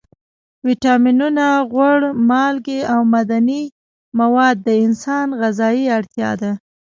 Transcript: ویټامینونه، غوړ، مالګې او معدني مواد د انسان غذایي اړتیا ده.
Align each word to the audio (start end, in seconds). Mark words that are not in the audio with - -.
ویټامینونه، 0.67 1.45
غوړ، 1.71 1.99
مالګې 2.29 2.79
او 2.93 2.99
معدني 3.11 3.63
مواد 4.19 4.55
د 4.67 4.69
انسان 4.85 5.27
غذایي 5.41 5.85
اړتیا 5.97 6.31
ده. 6.41 6.51